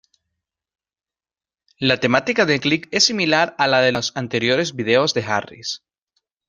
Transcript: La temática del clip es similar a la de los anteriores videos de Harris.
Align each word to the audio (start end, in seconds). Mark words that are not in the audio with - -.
La 1.77 1.99
temática 1.99 2.47
del 2.47 2.59
clip 2.59 2.85
es 2.89 3.05
similar 3.05 3.53
a 3.59 3.67
la 3.67 3.81
de 3.81 3.91
los 3.91 4.13
anteriores 4.17 4.75
videos 4.75 5.13
de 5.13 5.21
Harris. 5.25 5.83